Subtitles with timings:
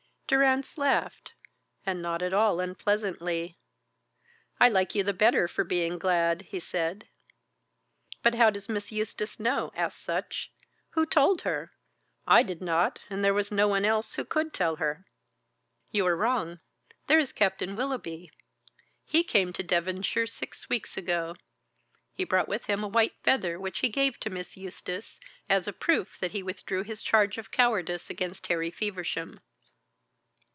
[0.31, 1.33] Durrance laughed,
[1.85, 3.57] and not at all unpleasantly.
[4.61, 7.09] "I like you the better for being glad," he said.
[8.23, 10.49] "But how does Miss Eustace know?" asked Sutch.
[10.91, 11.73] "Who told her?
[12.25, 15.05] I did not, and there is no one else who could tell her."
[15.91, 16.61] "You are wrong.
[17.07, 18.31] There is Captain Willoughby.
[19.03, 21.35] He came to Devonshire six weeks ago.
[22.13, 25.73] He brought with him a white feather which he gave to Miss Eustace, as a
[25.73, 29.41] proof that he withdrew his charge of cowardice against Harry Feversham."